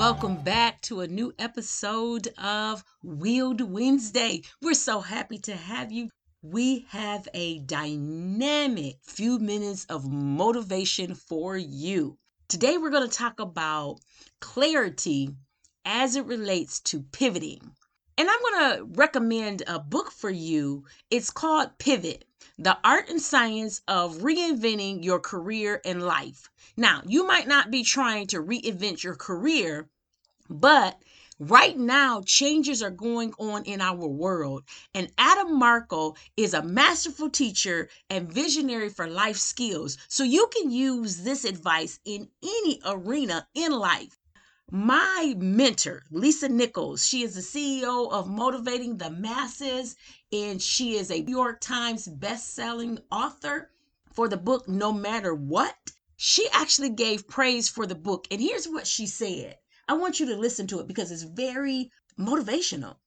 [0.00, 4.40] Welcome back to a new episode of Wield Wednesday.
[4.62, 6.08] We're so happy to have you.
[6.40, 12.16] We have a dynamic few minutes of motivation for you.
[12.48, 13.98] Today, we're going to talk about
[14.40, 15.34] clarity
[15.84, 17.60] as it relates to pivoting.
[18.16, 20.86] And I'm going to recommend a book for you.
[21.10, 22.24] It's called Pivot
[22.58, 26.50] The Art and Science of Reinventing Your Career and Life.
[26.76, 29.88] Now, you might not be trying to reinvent your career,
[30.48, 31.00] but
[31.38, 34.64] right now changes are going on in our world.
[34.94, 39.96] And Adam Markel is a masterful teacher and visionary for life skills.
[40.08, 44.19] So you can use this advice in any arena in life.
[44.72, 49.96] My mentor, Lisa Nichols, she is the CEO of Motivating the Masses,
[50.32, 53.72] and she is a New York Times best-selling author
[54.12, 58.28] for the book No Matter What she actually gave praise for the book.
[58.30, 59.56] And here's what she said
[59.88, 62.98] I want you to listen to it because it's very motivational.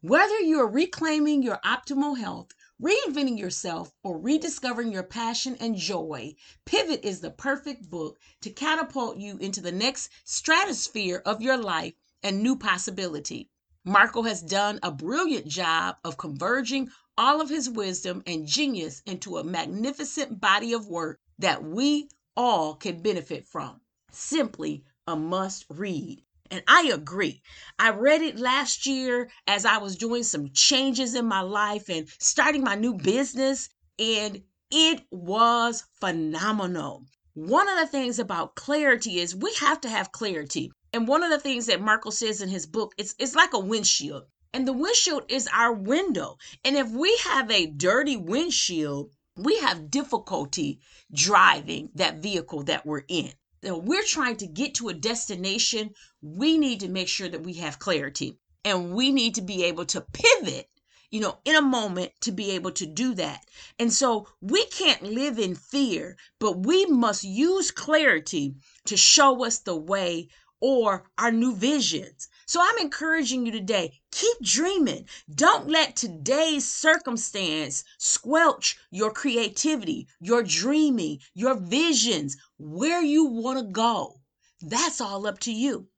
[0.00, 7.04] Whether you're reclaiming your optimal health, reinventing yourself, or rediscovering your passion and joy, Pivot
[7.04, 12.42] is the perfect book to catapult you into the next stratosphere of your life and
[12.42, 13.50] new possibility.
[13.84, 19.36] Markel has done a brilliant job of converging all of his wisdom and genius into
[19.36, 23.80] a magnificent body of work that we all can benefit from.
[24.10, 26.22] Simply a must read.
[26.52, 27.42] And I agree.
[27.78, 32.08] I read it last year as I was doing some changes in my life and
[32.18, 37.04] starting my new business, and it was phenomenal.
[37.34, 40.72] One of the things about clarity is we have to have clarity.
[40.92, 43.58] And one of the things that Markel says in his book, it's, it's like a
[43.60, 44.24] windshield.
[44.52, 46.36] And the windshield is our window.
[46.64, 50.80] And if we have a dirty windshield, we have difficulty
[51.12, 53.32] driving that vehicle that we're in.
[53.62, 57.54] So we're trying to get to a destination, we need to make sure that we
[57.54, 60.70] have clarity and we need to be able to pivot
[61.10, 63.44] you know, in a moment to be able to do that.
[63.80, 68.54] And so we can't live in fear, but we must use clarity
[68.86, 70.28] to show us the way
[70.60, 72.28] or our new visions.
[72.46, 75.06] So I'm encouraging you today keep dreaming.
[75.34, 83.72] Don't let today's circumstance squelch your creativity, your dreaming, your visions, where you want to
[83.72, 84.20] go.
[84.60, 85.88] That's all up to you.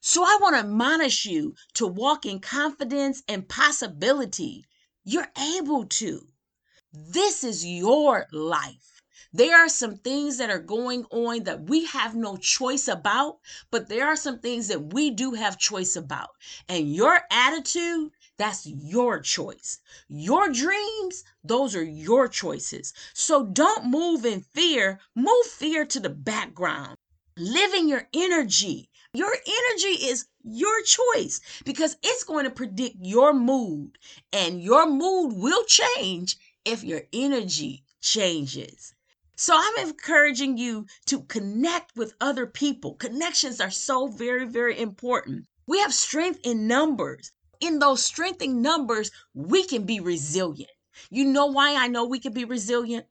[0.00, 4.64] So I want to admonish you to walk in confidence and possibility.
[5.04, 6.26] You're able to.
[6.92, 8.97] This is your life.
[9.32, 13.38] There are some things that are going on that we have no choice about,
[13.70, 16.30] but there are some things that we do have choice about.
[16.68, 19.80] And your attitude, that's your choice.
[20.08, 22.94] Your dreams, those are your choices.
[23.12, 26.96] So don't move in fear, move fear to the background.
[27.36, 28.88] Live in your energy.
[29.12, 33.98] Your energy is your choice because it's going to predict your mood,
[34.32, 38.94] and your mood will change if your energy changes.
[39.40, 42.94] So I'm encouraging you to connect with other people.
[42.96, 45.46] Connections are so very, very important.
[45.64, 47.30] We have strength in numbers.
[47.60, 50.72] In those strengthening numbers, we can be resilient.
[51.08, 53.06] You know why I know we can be resilient?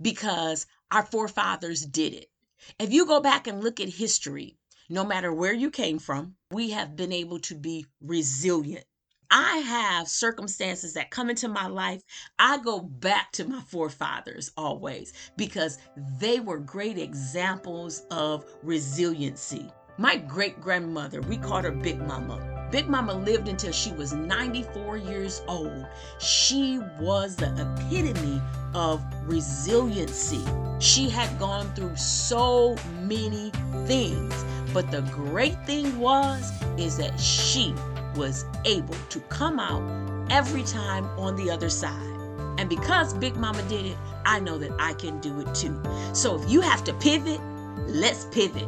[0.00, 2.30] Because our forefathers did it.
[2.78, 4.56] If you go back and look at history,
[4.88, 8.86] no matter where you came from, we have been able to be resilient.
[9.30, 12.02] I have circumstances that come into my life.
[12.38, 15.78] I go back to my forefathers always because
[16.20, 19.70] they were great examples of resiliency.
[19.98, 22.68] My great grandmother, we called her Big Mama.
[22.70, 25.86] Big Mama lived until she was 94 years old.
[26.18, 28.40] She was the epitome
[28.74, 30.44] of resiliency.
[30.78, 33.50] She had gone through so many
[33.86, 34.44] things,
[34.74, 37.74] but the great thing was is that she
[38.16, 39.82] was able to come out
[40.30, 42.16] every time on the other side.
[42.58, 45.80] And because Big Mama did it, I know that I can do it too.
[46.12, 47.40] So if you have to pivot,
[47.86, 48.66] let's pivot.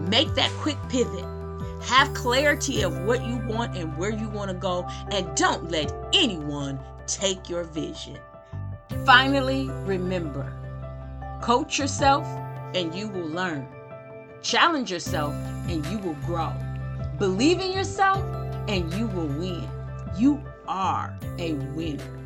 [0.00, 1.24] Make that quick pivot.
[1.82, 5.92] Have clarity of what you want and where you want to go, and don't let
[6.12, 8.18] anyone take your vision.
[9.04, 10.52] Finally, remember
[11.40, 12.24] coach yourself
[12.74, 13.66] and you will learn,
[14.42, 15.34] challenge yourself
[15.68, 16.52] and you will grow,
[17.18, 18.22] believe in yourself
[18.68, 19.68] and you will win.
[20.16, 22.21] You are a winner.